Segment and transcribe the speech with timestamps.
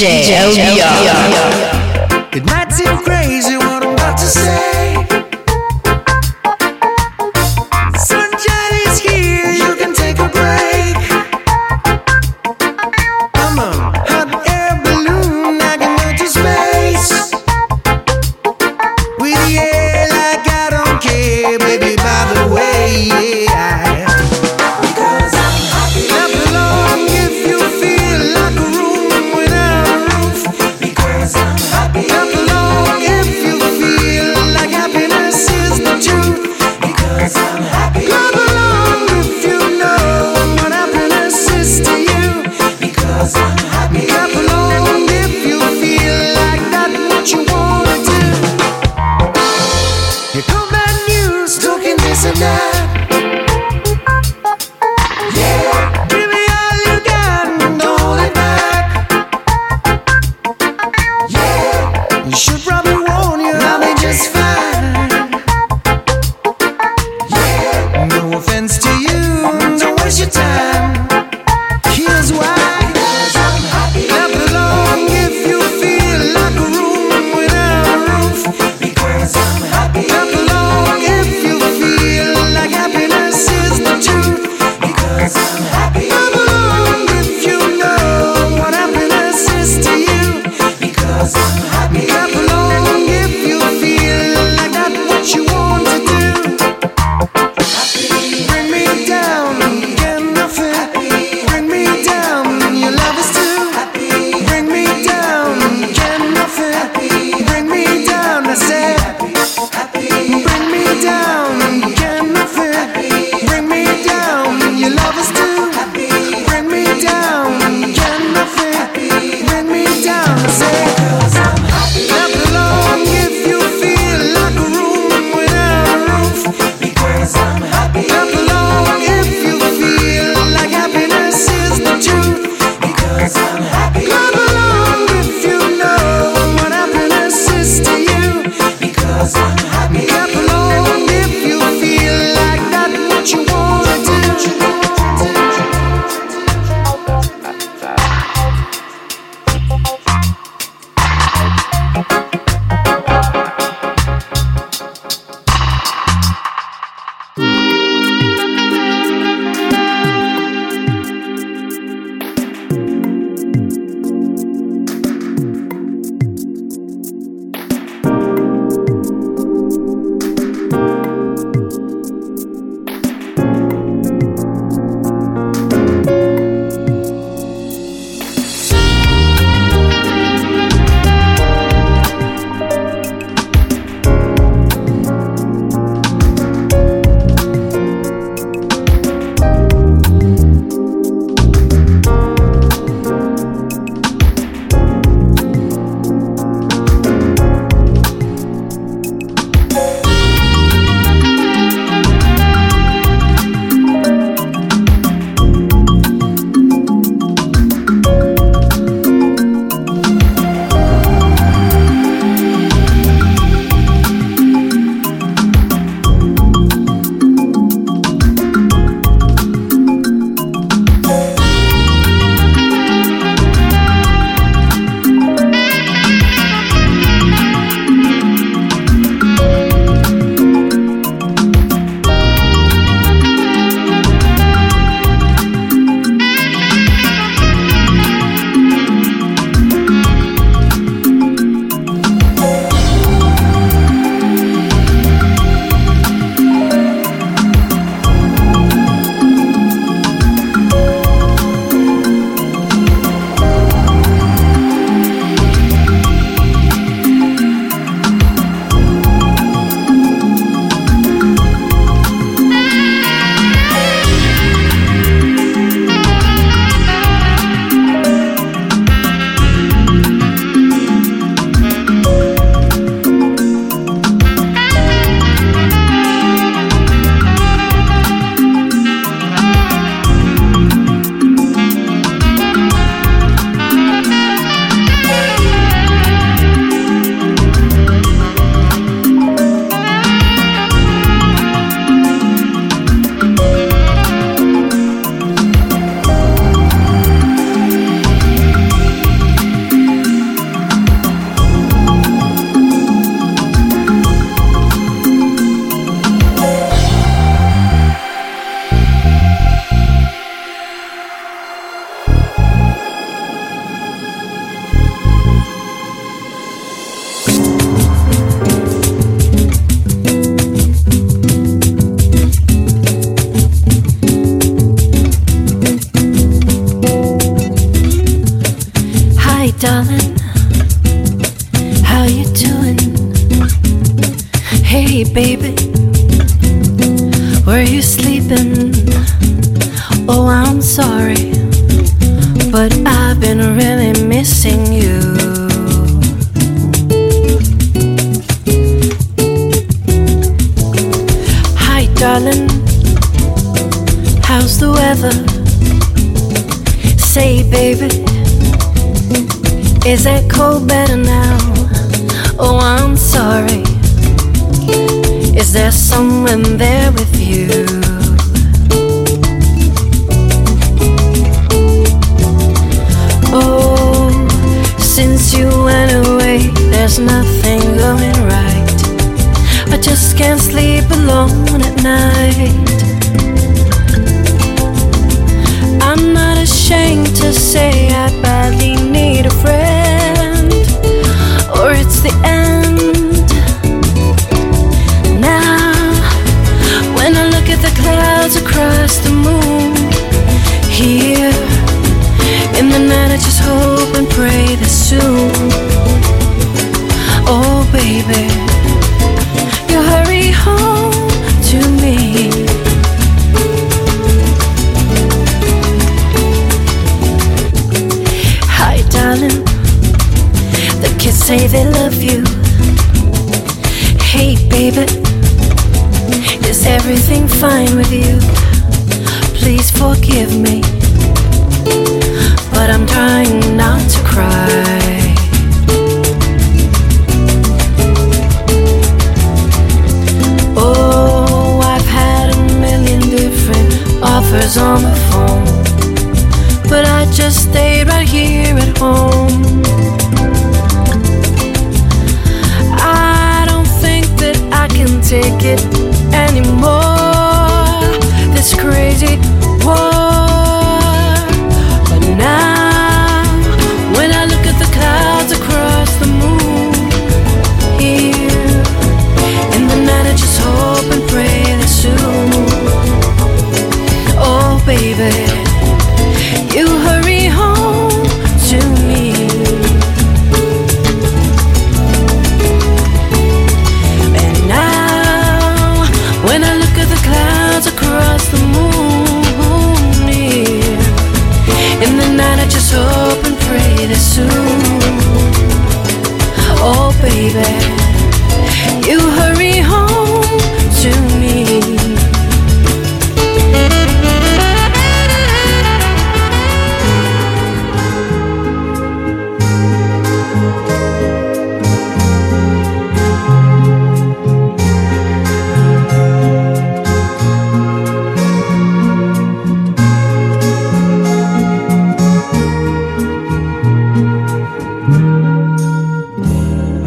[0.00, 2.34] DJ, DJ LBR.
[2.34, 4.99] It might seem crazy what I'm about to say.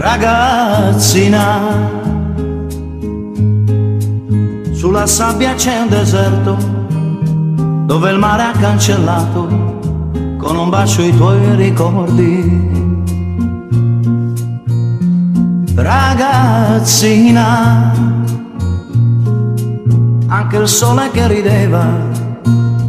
[0.03, 1.89] ragazzina.
[4.73, 6.57] Sulla sabbia c'è un deserto
[7.85, 9.47] dove il mare ha cancellato
[10.37, 12.71] con un bacio i tuoi ricordi.
[15.73, 17.21] Ragazzina,
[20.27, 22.11] anche il sole che rideva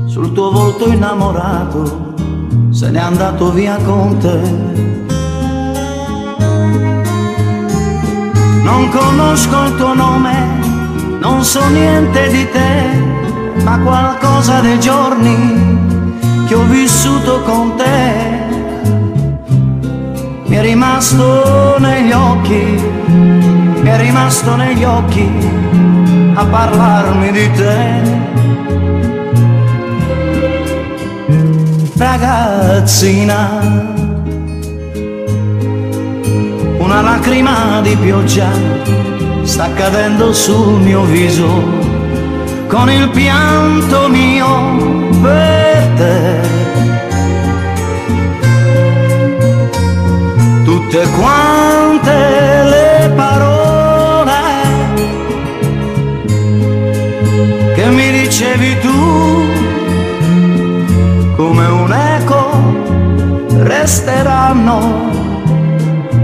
[0.07, 2.13] sul tuo volto innamorato
[2.71, 4.64] se n'è andato via con te.
[8.65, 10.35] Non conosco il tuo nome,
[11.21, 15.37] non so niente di te, ma qualcosa dei giorni
[16.47, 18.35] che ho vissuto con te
[20.55, 25.29] mi è rimasto negli occhi, mi è rimasto negli occhi
[26.35, 28.23] a parlarmi di te.
[31.97, 33.94] Ragazzina,
[36.95, 38.49] una lacrima di pioggia
[39.43, 41.49] sta cadendo sul mio viso
[42.69, 44.47] con il pianto mio
[45.21, 46.41] per te.
[50.65, 52.13] Tutte quante
[52.75, 54.41] le parole
[57.75, 59.47] che mi dicevi tu
[61.35, 65.14] come un eco resteranno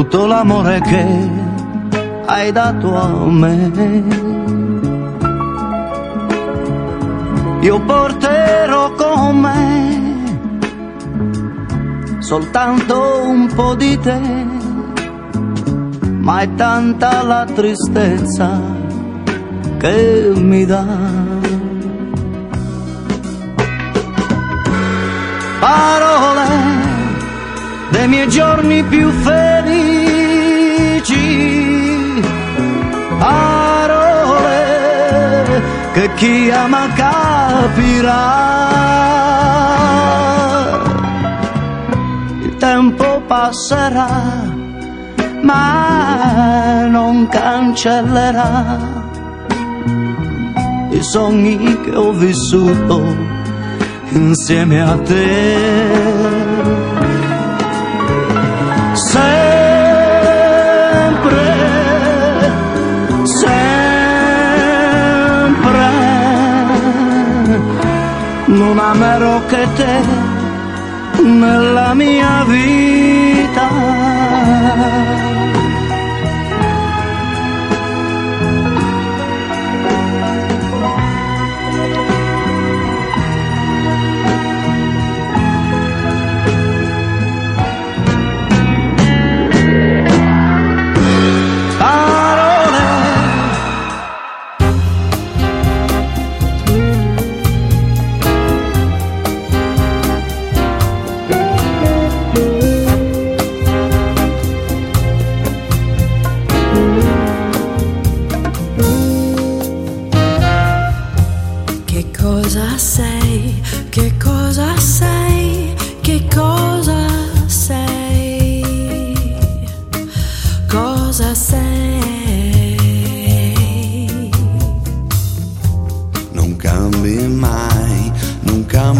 [0.00, 1.30] tutto l'amore che
[2.24, 3.70] hai dato a me.
[7.60, 9.98] io porterò con me
[12.20, 14.20] soltanto un po' di te,
[16.20, 18.58] ma è tanta la tristezza
[19.76, 20.86] che mi dà.
[25.58, 26.50] Parole
[27.90, 29.59] dei miei giorni più felici,
[33.18, 34.58] parole
[35.92, 38.38] che chi ama capirà.
[42.42, 44.08] Il tempo passerà,
[45.42, 48.98] ma non cancellerà
[50.90, 53.16] i sogni che ho vissuto
[54.12, 56.39] insieme a te.
[68.72, 70.02] Non amerò che te
[71.22, 73.68] nella mia vita.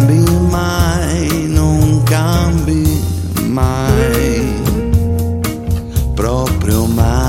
[0.01, 2.99] Cambi mai, non cambi
[3.47, 4.61] mai,
[6.15, 7.19] proprio mai.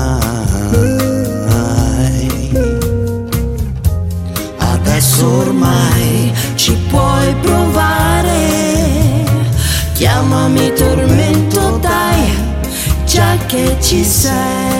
[4.57, 8.31] Adesso ormai Ci puoi provare?
[9.93, 12.33] Chiamami tormento, dai,
[13.05, 14.72] già che ci sei.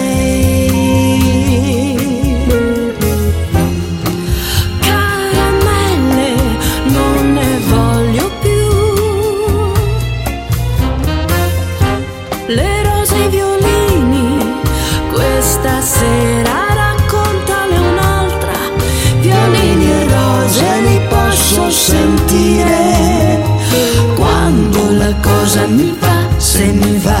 [26.64, 27.20] Se mi va,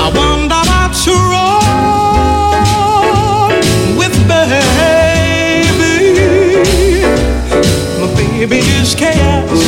[0.00, 1.56] I wonder what's wrong
[3.98, 5.66] with baby.
[8.00, 9.65] My baby just cares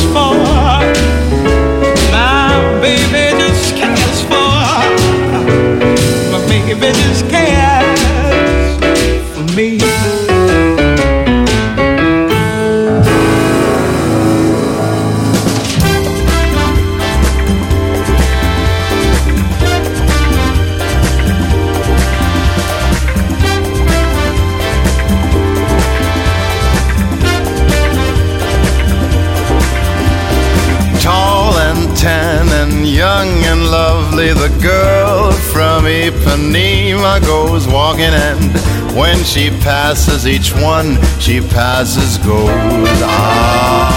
[36.29, 38.53] Ipanema goes walking and
[38.95, 43.89] when she passes each one she passes goes on.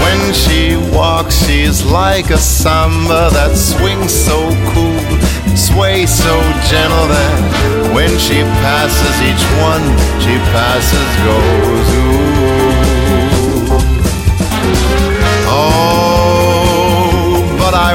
[0.00, 5.00] When she walks she's like a samba that swings so cool
[5.54, 9.84] sways so gentle that when she passes each one
[10.18, 12.30] she passes goes ooh
[17.70, 17.94] but I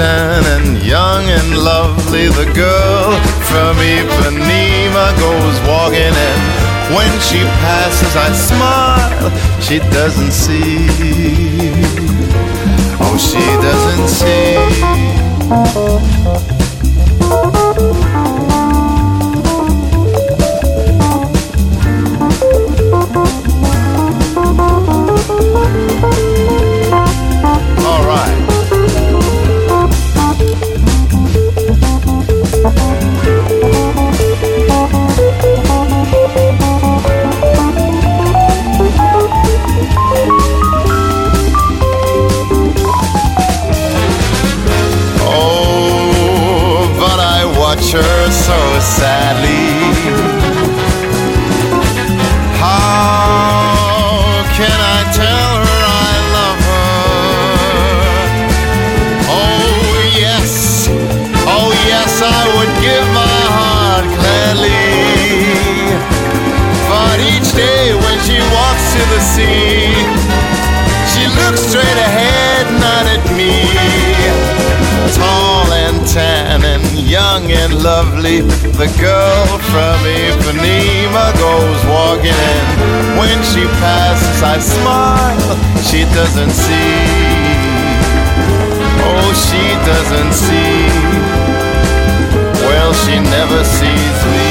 [0.00, 2.28] and young and lovely.
[2.28, 3.18] The girl
[3.50, 6.42] from Ipanema goes walking and
[6.94, 9.30] when she passes I smile.
[9.60, 10.86] She doesn't see.
[13.00, 14.58] Oh, she doesn't see.
[48.88, 49.68] sadly.
[52.56, 56.88] How can I tell her I love her?
[59.28, 59.92] Oh,
[60.24, 60.88] yes,
[61.54, 64.88] oh, yes, I would give my heart gladly.
[66.88, 69.92] But each day when she walks to the sea,
[71.12, 73.52] she looks straight ahead, not at me.
[75.14, 75.47] Tom
[77.00, 78.40] young and lovely.
[78.80, 82.64] The girl from Ipanema goes walking in.
[83.18, 85.56] When she passes, I smile.
[85.88, 86.94] She doesn't see.
[89.10, 90.88] Oh, she doesn't see.
[92.66, 94.47] Well, she never sees me.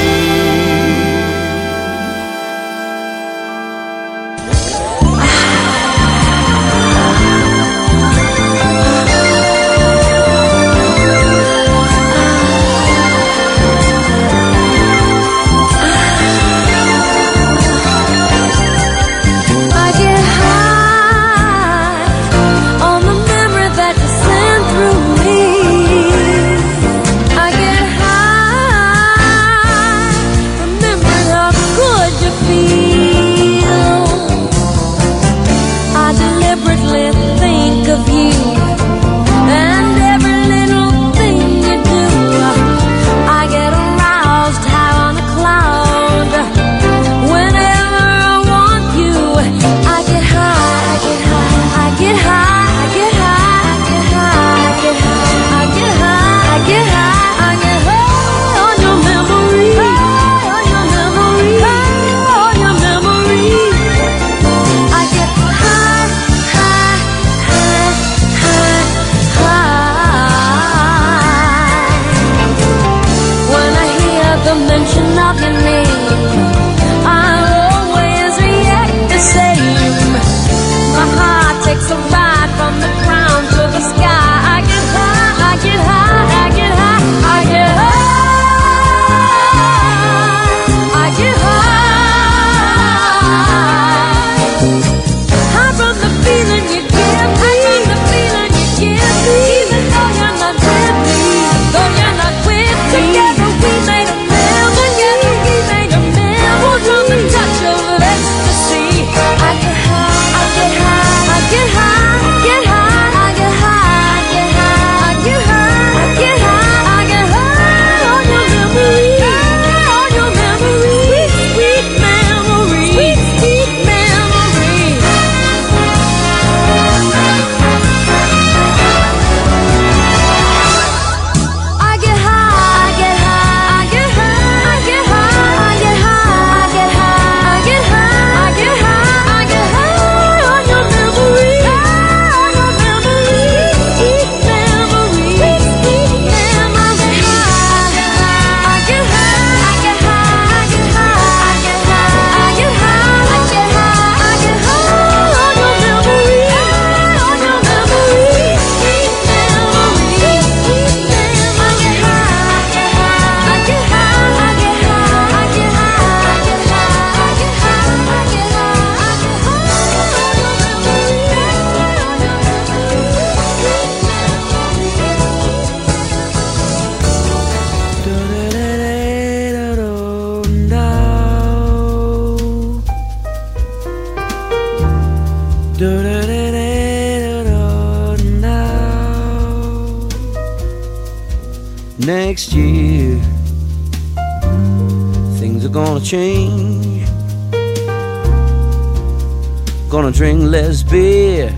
[200.17, 201.55] Drink less beer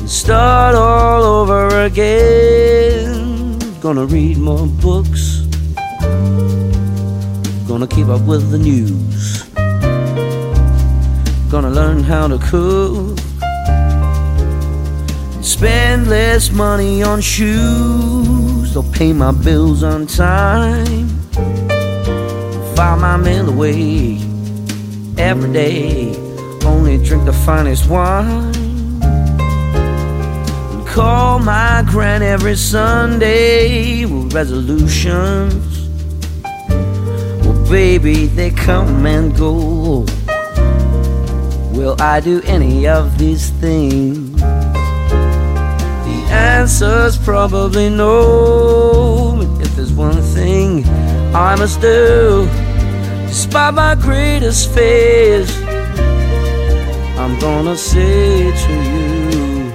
[0.00, 3.56] and start all over again.
[3.80, 5.42] Gonna read more books.
[7.68, 9.44] Gonna keep up with the news.
[11.48, 13.16] Gonna learn how to cook.
[15.44, 18.74] Spend less money on shoes.
[18.74, 21.06] They'll pay my bills on time.
[22.74, 24.18] File my mail away
[25.16, 26.21] every day.
[26.98, 28.54] Drink the finest wine.
[29.02, 35.88] And call my grand every Sunday with resolutions.
[37.44, 40.04] Well, baby, they come and go.
[41.72, 44.38] Will I do any of these things?
[44.40, 49.36] The answer's probably no.
[49.38, 50.84] But if there's one thing
[51.34, 52.46] I must do,
[53.28, 55.61] despite my greatest fears,
[57.22, 59.70] I'm gonna say to you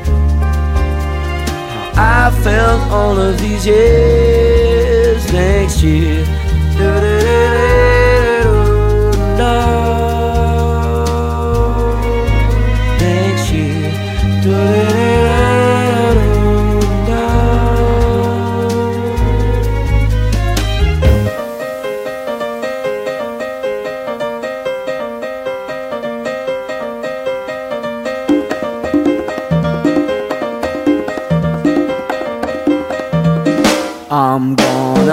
[1.95, 6.25] how I felt all of these years next year.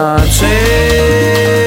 [0.05, 1.64] Gonna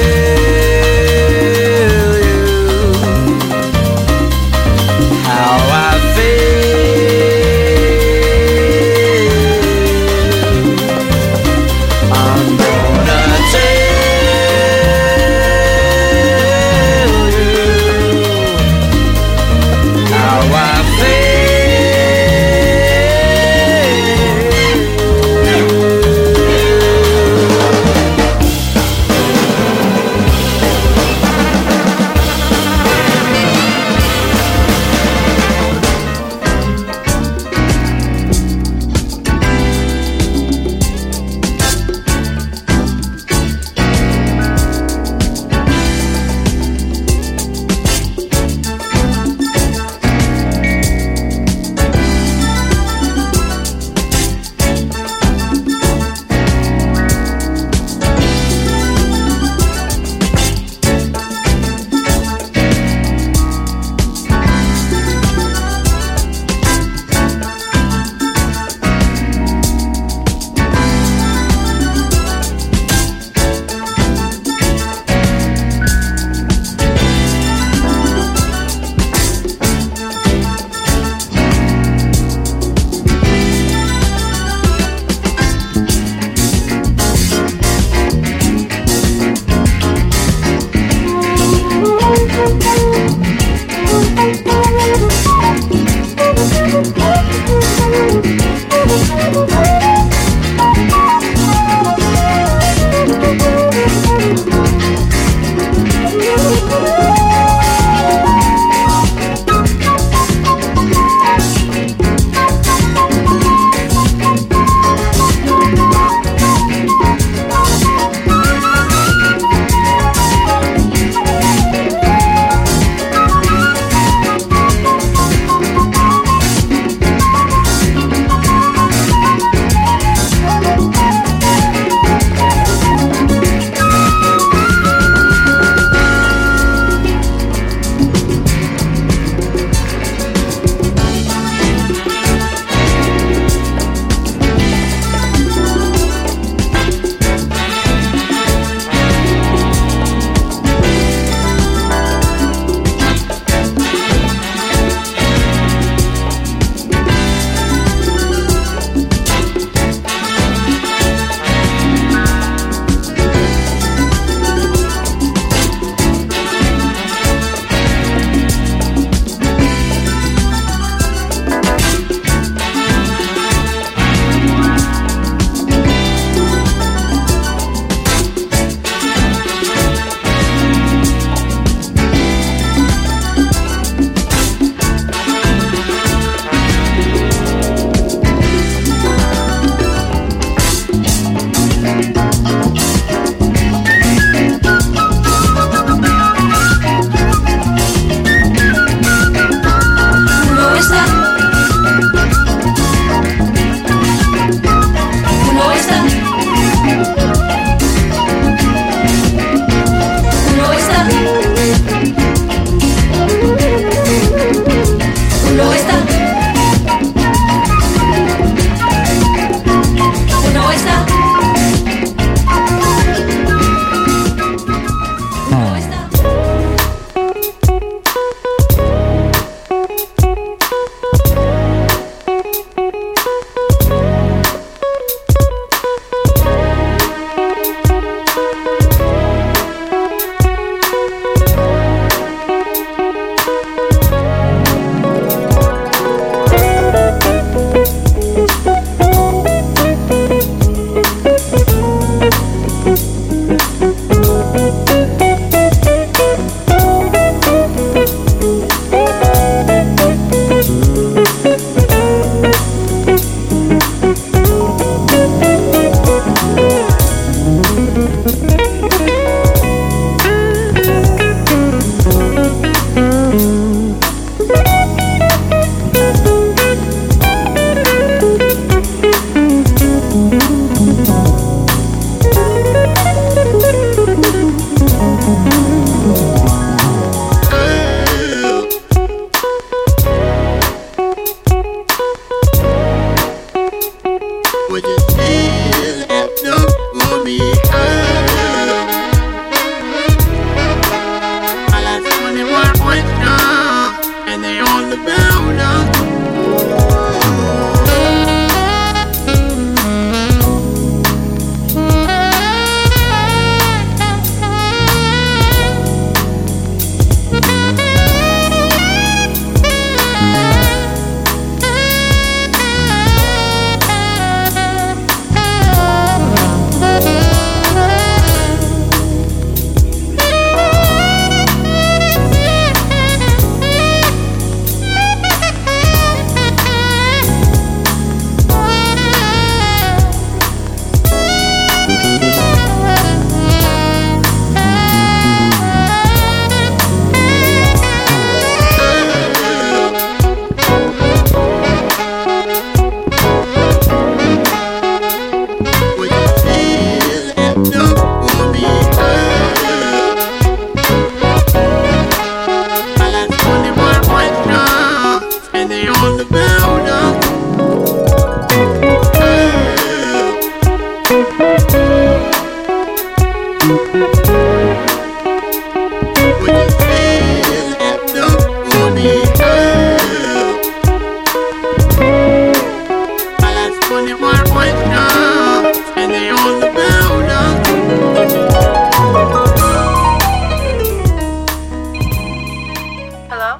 [393.40, 393.56] Hello?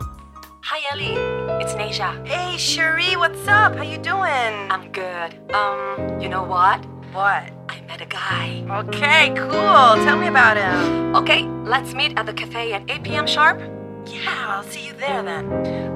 [0.63, 1.15] Hi, Ellie.
[1.63, 2.11] It's Nasia.
[2.27, 3.77] Hey, Cherie, what's up?
[3.77, 4.53] How you doing?
[4.75, 5.39] I'm good.
[5.55, 6.85] Um, you know what?
[7.15, 7.53] What?
[7.69, 8.67] I met a guy.
[8.69, 9.95] Okay, cool.
[10.03, 11.15] Tell me about him.
[11.15, 13.27] Okay, let's meet at the cafe at 8 p.m.
[13.29, 13.61] sharp.
[14.05, 15.47] Yeah, I'll see you there then.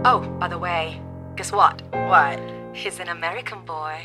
[0.05, 1.03] Oh, by the way,
[1.35, 1.83] guess what?
[1.91, 2.39] What?
[2.73, 3.99] He's an American boy.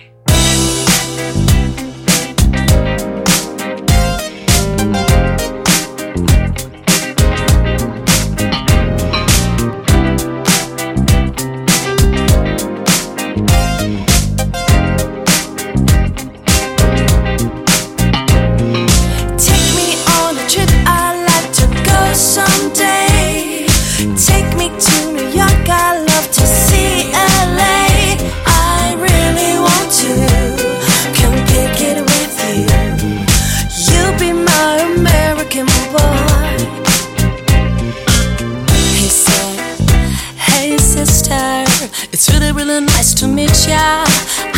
[42.81, 44.03] Nice to meet ya.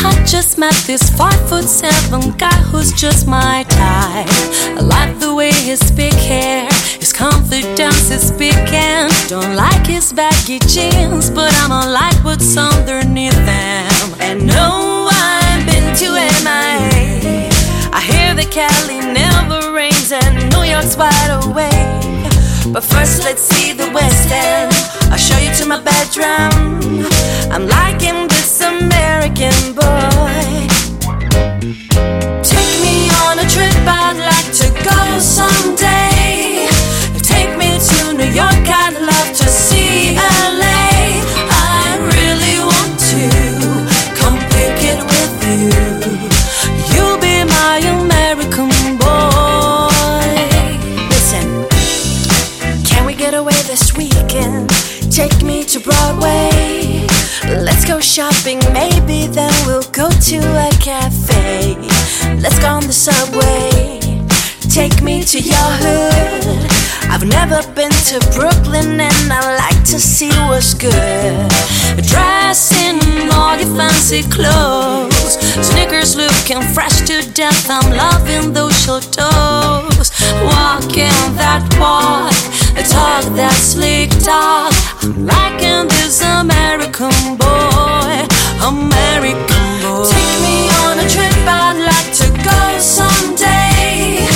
[0.02, 4.28] I just met this five foot seven guy who's just my type.
[4.76, 6.68] I like the way he speak hair,
[6.98, 9.08] his confidence is speaking.
[9.28, 14.14] Don't like his baggy jeans, but I'ma like what's underneath them.
[14.20, 16.08] And no, I've been to
[16.44, 17.48] MIA.
[17.92, 22.72] I hear that Cali never rains and New York's wide awake.
[22.72, 24.72] But first, let's see West End.
[25.10, 27.06] I'll show you to my bedroom.
[27.50, 30.68] I'm liking this American boy.
[32.42, 35.79] Take me on a trip I'd like to go someday.
[58.02, 61.76] Shopping, maybe then we'll go to a cafe.
[62.40, 64.00] Let's go on the subway.
[64.68, 66.79] Take me to your hood.
[67.30, 71.50] Never been to Brooklyn and I like to see what's good.
[72.06, 75.38] Dress in all your fancy clothes.
[75.66, 77.70] Sneakers looking fresh to death.
[77.70, 80.10] I'm loving those short toes.
[80.42, 82.34] Walking that walk,
[82.88, 84.72] talk that sleek talk.
[85.02, 88.26] I'm liking this American boy,
[88.60, 90.08] American boy.
[90.10, 94.26] Take me on a trip, I'd like to go someday.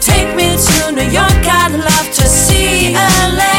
[0.00, 2.17] Take me to New York, I'd love to
[2.94, 3.58] LA.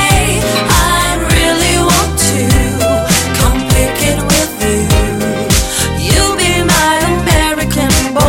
[0.71, 2.43] I really want to
[3.39, 4.79] come pick it with you.
[6.07, 8.27] You'll be my American boy.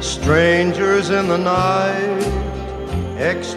[0.00, 2.24] Strangers in the night,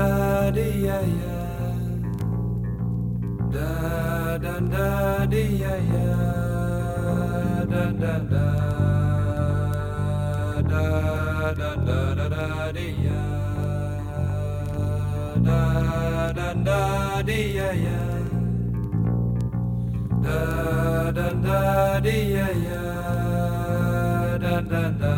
[0.00, 1.36] Da dee ya ya
[3.54, 3.68] da
[4.44, 4.88] da da
[5.32, 6.12] dee ya ya
[7.72, 8.46] da da da
[10.70, 10.84] da
[11.60, 12.46] da da da da
[12.76, 13.22] dee ya
[15.46, 15.60] da
[16.38, 16.80] da da
[17.28, 18.00] dee ya ya
[20.24, 20.40] da
[21.18, 21.60] da da
[22.06, 22.84] dee ya ya
[24.44, 25.14] da da da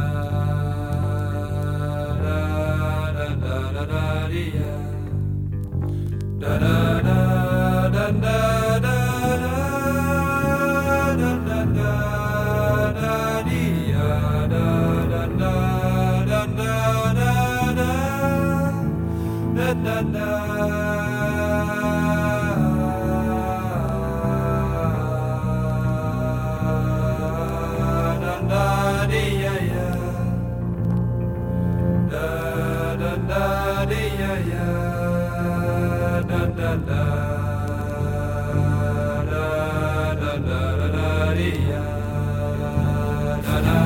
[2.25, 2.39] da
[3.07, 4.72] da da da da dee ya
[6.43, 6.59] da
[19.85, 20.52] da da
[36.63, 37.05] da da
[40.21, 40.73] da da
[43.63, 43.82] da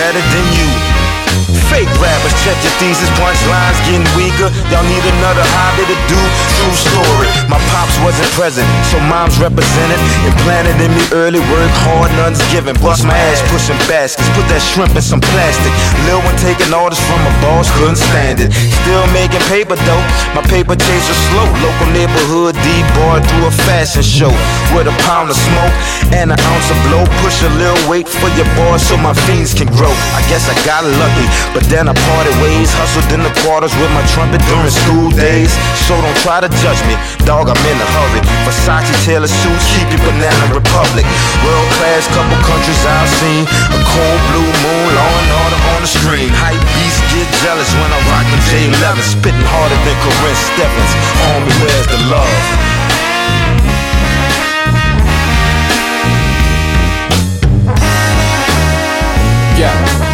[0.00, 0.68] better than you.
[1.68, 4.48] Fake rappers, check your thesis, punchlines getting weaker.
[4.72, 6.20] Y'all need another hobby to do.
[6.60, 7.28] True story.
[7.48, 9.98] My pops wasn't present, so mom's represented.
[10.24, 12.76] Implanted in me early, work hard, none's given.
[12.80, 15.72] Bust my ass pushing baskets, put that shrimp in some plastic.
[16.08, 18.52] Lil one taking orders from a boss, couldn't stand it.
[18.52, 21.48] Still making paper though, my paper chaser slow.
[21.60, 24.32] Local neighborhood D-boy through a fashion show.
[24.72, 25.74] With a pound of smoke
[26.14, 27.04] and an ounce of blow.
[27.20, 29.92] Push a little weight for your boy so my fiends can grow.
[30.14, 32.69] I guess I got lucky, but then I parted ways.
[32.78, 35.50] Hustled in the quarters with my trumpet during school days.
[35.88, 36.94] So don't try to judge me,
[37.24, 38.22] dog, I'm in a hurry.
[38.46, 41.06] Versace Taylor suits, keep your banana republic.
[41.42, 43.44] World class, couple countries I've seen.
[43.74, 46.30] A cold blue moon, law and order on the screen.
[46.32, 49.00] Hype beasts get jealous when I rock the J11.
[49.04, 50.92] Spitting harder than Corinne Stephens.
[51.26, 52.70] Homie, where's the love?
[59.60, 60.09] Yeah.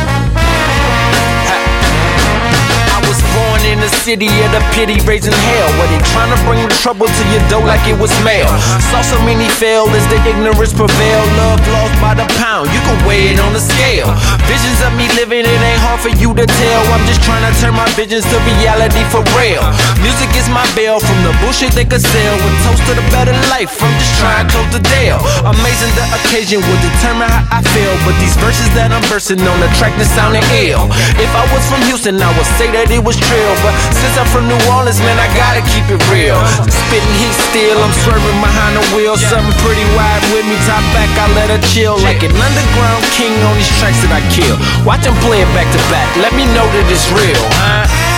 [3.86, 5.70] The city of the pity, raising hell.
[5.78, 8.50] Where they trying to bring the trouble to your door like it was mail.
[8.90, 11.22] Saw so many fail as the ignorance prevail.
[11.38, 14.10] Love lost by the pound, you can weigh it on the scale.
[14.50, 16.82] Visions of me living, it ain't hard for you to tell.
[16.90, 19.62] I'm just trying to turn my visions to reality for real.
[20.02, 22.34] Music is my bail from the bullshit they could sell.
[22.42, 25.22] With toast to the better life, I'm just trying to close the deal.
[25.46, 27.94] Amazing the occasion will determine how I feel.
[28.02, 30.90] But these verses that I'm versing on the track that sounding ill.
[31.22, 33.54] If I was from Houston, I would say that it was trill.
[33.62, 36.38] But since I'm from New Orleans, man, I gotta keep it real.
[36.66, 39.16] Spitting heat still, I'm swerving behind the wheel.
[39.16, 41.98] Something pretty wide with me, top back, I let her chill.
[42.00, 44.56] Like an underground king on these tracks that I kill.
[44.86, 48.15] Watch them play it back to back, let me know that it's real, huh?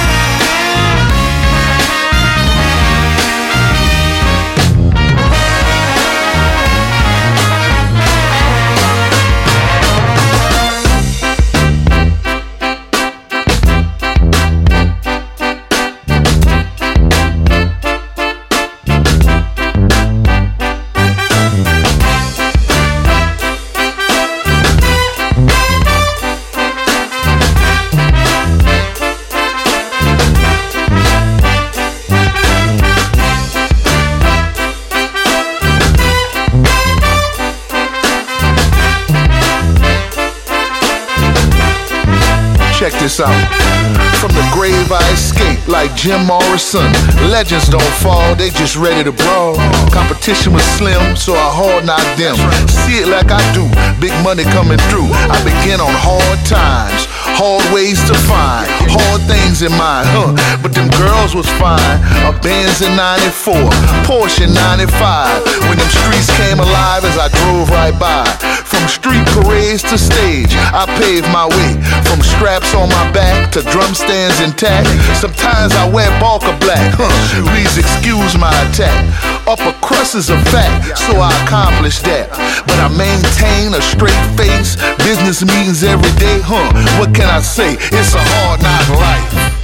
[46.09, 46.89] Jim Morrison.
[47.29, 49.57] Legends don't fall, they just ready to brawl.
[49.93, 52.33] Competition was slim, so I hard knocked them.
[52.65, 53.69] See it like I do,
[54.01, 55.05] big money coming through.
[55.29, 57.05] I begin on hard times,
[57.39, 60.35] hard ways to find, hard things in mind, huh?
[60.59, 61.99] But them girls was fine.
[62.27, 63.55] A Benz in 94,
[64.03, 65.71] Porsche 95.
[65.71, 68.27] When them streets came alive as I drove right by.
[68.67, 71.79] From street parades to stage, I paved my way.
[72.11, 74.91] From straps on my back to drum stands intact.
[75.15, 77.09] Sometimes I wear Balka black, huh?
[77.55, 78.99] Please excuse my attack.
[79.47, 82.29] Upper crust is a fact, so I accomplish that.
[82.67, 84.77] But I maintain a straight face.
[85.07, 86.67] Business meetings every day, huh?
[86.99, 87.75] What can I say?
[87.75, 89.58] It's a hard knock life.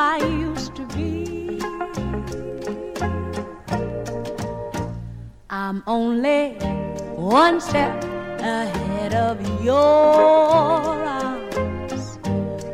[0.00, 1.60] I used to be.
[5.50, 6.52] I'm only
[7.16, 8.04] one step
[8.38, 9.74] ahead of your
[11.18, 12.18] arms,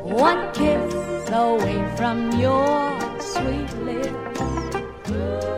[0.02, 0.92] one kiss
[1.30, 2.76] away from your
[3.18, 4.40] sweet lips.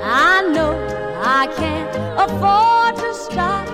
[0.05, 0.73] I know
[1.21, 3.67] I can't afford to stop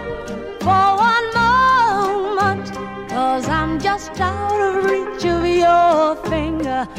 [0.64, 2.72] for one moment.
[3.10, 6.92] Cause I'm just out of reach of your fingertips.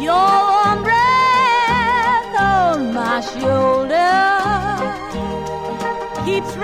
[0.00, 4.16] Your warm breath on my shoulder
[6.24, 6.56] keeps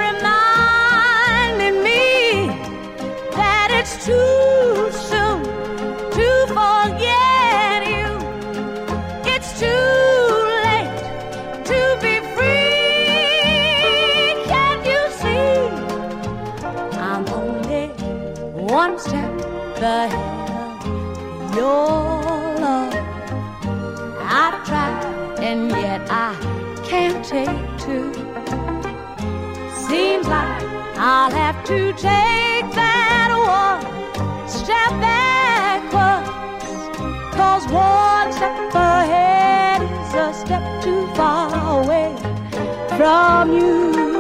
[19.83, 19.99] your
[22.61, 22.95] love.
[24.20, 26.37] I've tried, and yet I
[26.85, 28.12] can't take two.
[29.89, 30.62] Seems like
[30.97, 36.30] I'll have to take that one step backwards.
[37.35, 42.14] Cause one step ahead is a step too far away
[42.97, 44.11] from you.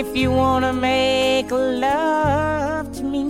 [0.00, 3.26] If you wanna make love to me,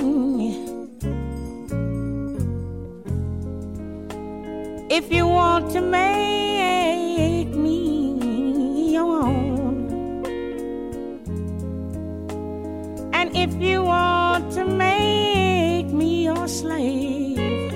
[4.88, 9.90] if you want to make me your own,
[13.14, 17.72] and if you want to make me your slave,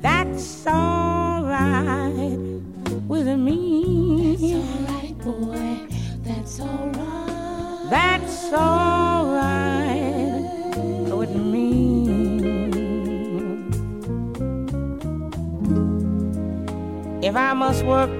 [0.00, 2.38] that's alright
[3.08, 3.63] with me.
[17.34, 18.10] If I must work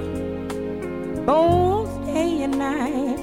[1.25, 3.21] both day and night,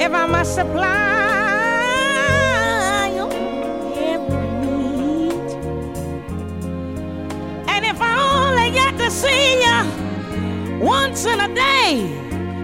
[0.00, 0.86] if I must supply
[3.16, 3.32] your
[3.98, 5.32] every need,
[7.66, 9.82] and if I only get to see you
[10.78, 12.06] once in a day.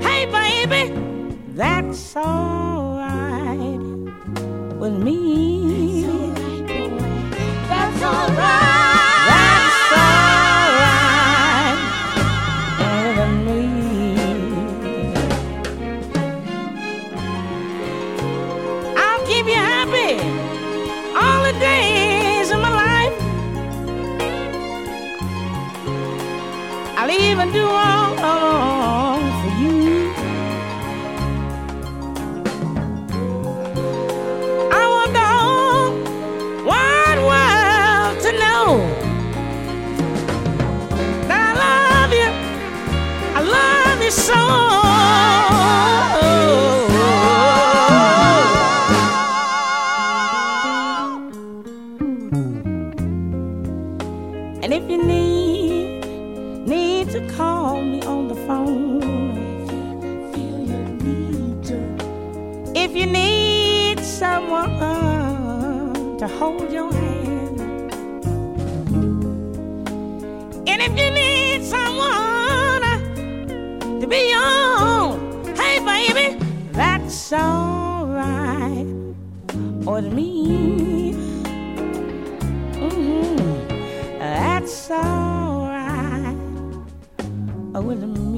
[0.00, 0.94] Hey, baby,
[1.56, 2.47] that's alright
[87.80, 88.37] with me.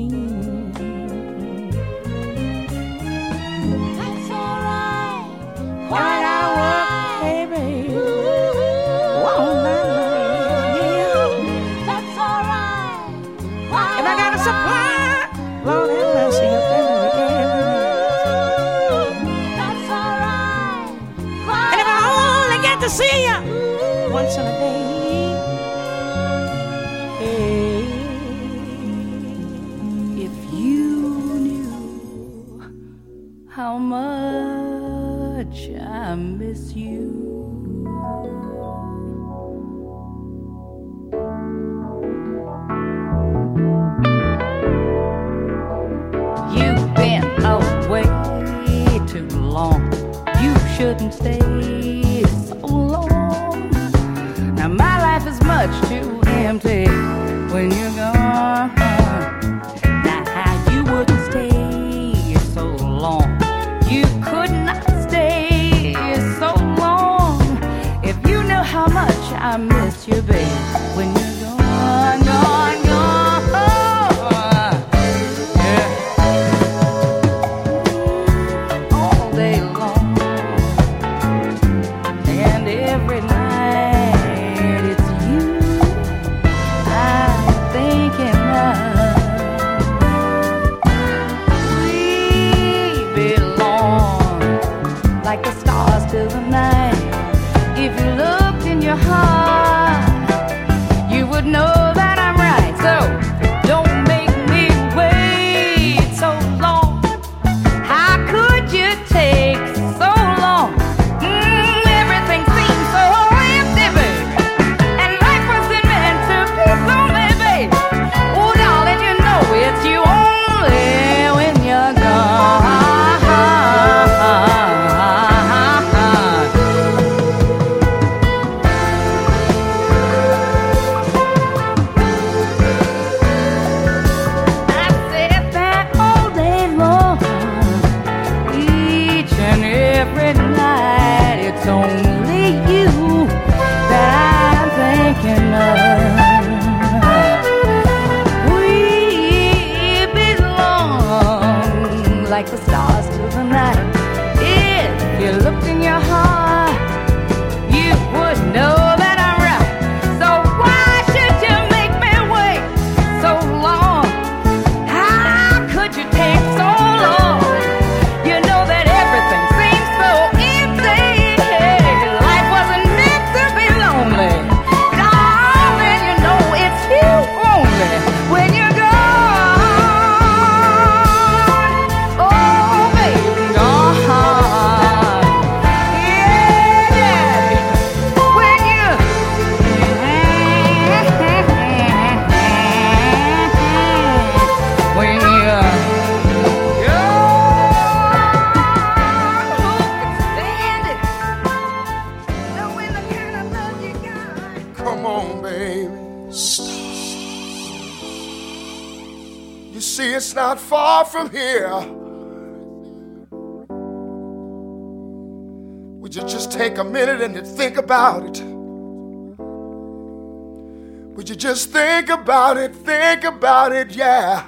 [221.51, 222.73] Just think about it?
[222.73, 224.45] Think about it, yeah.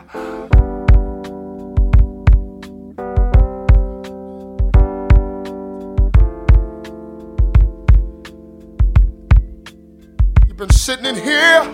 [10.46, 11.64] You've been sitting in here.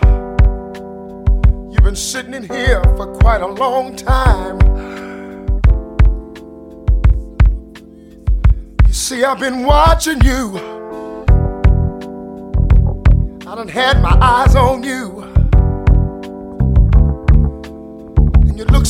[1.72, 4.58] You've been sitting in here for quite a long time.
[8.86, 10.56] You see, I've been watching you.
[13.46, 15.17] I done had my eyes on you.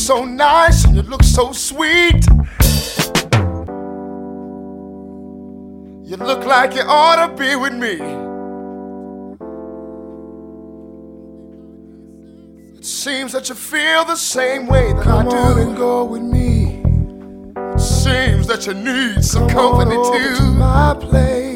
[0.09, 2.25] So nice and you look so sweet.
[6.09, 7.93] You look like you ought to be with me.
[12.75, 15.37] It seems that you feel the same way that Come I do.
[15.37, 16.81] on and go with me.
[17.75, 20.35] It seems that you need some company on over too.
[20.37, 21.48] to my place.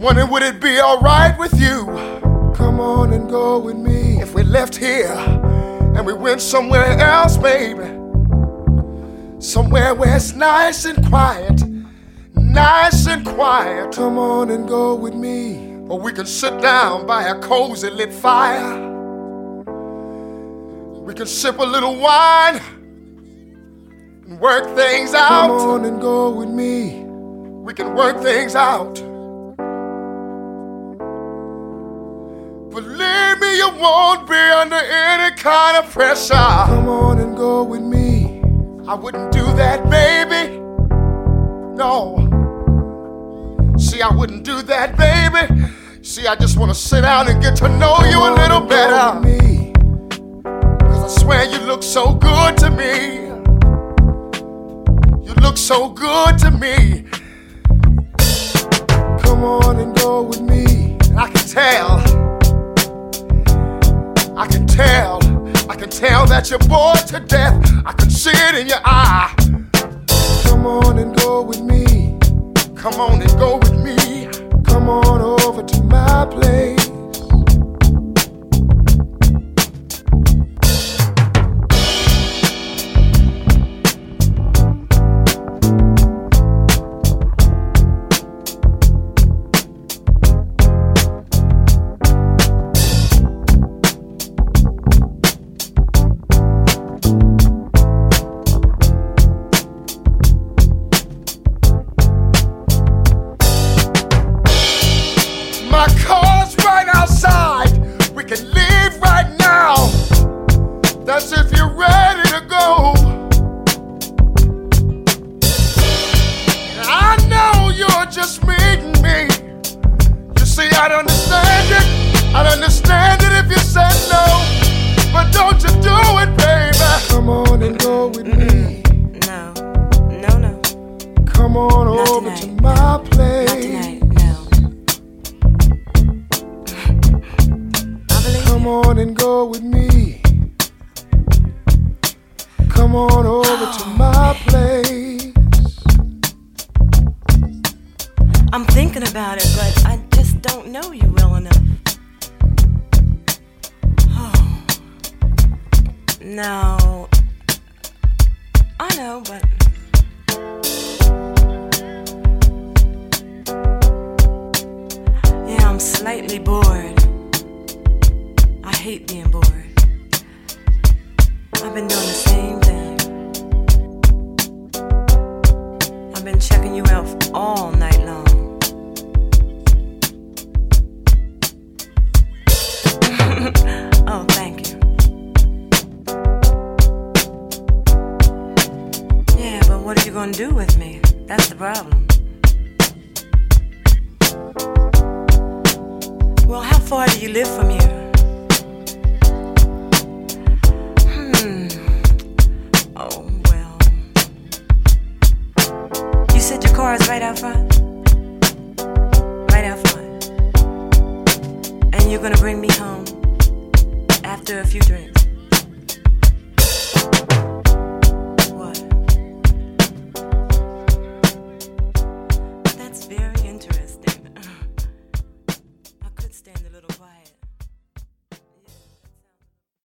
[0.00, 1.84] Wondering, would it be alright with you?
[2.54, 4.20] Come on and go with me.
[4.20, 7.84] If we left here and we went somewhere else, baby.
[9.38, 11.62] Somewhere where it's nice and quiet.
[12.34, 13.94] Nice and quiet.
[13.94, 15.76] Come on and go with me.
[15.88, 18.88] Or we can sit down by a cozy lit fire.
[21.02, 22.60] We can sip a little wine
[24.24, 25.48] and work things out.
[25.48, 27.02] Come on and go with me.
[27.04, 29.02] We can work things out.
[32.70, 36.34] Believe me, you won't be under any kind of pressure.
[36.34, 38.40] Come on and go with me.
[38.86, 40.56] I wouldn't do that, baby.
[41.74, 42.16] No.
[43.76, 45.64] See, I wouldn't do that, baby.
[46.02, 49.18] See, I just wanna sit down and get to know Come you a little better.
[49.18, 49.72] Me.
[50.80, 53.26] Cause I swear you look so good to me.
[55.26, 57.04] You look so good to me.
[59.24, 60.96] Come on and go with me.
[61.16, 62.29] I can tell.
[64.40, 65.18] I can tell,
[65.70, 67.60] I can tell that you're bored to death.
[67.84, 69.34] I can see it in your eye.
[70.44, 72.18] Come on and go with me.
[72.74, 74.30] Come on and go with me.
[74.64, 76.89] Come on over to my place.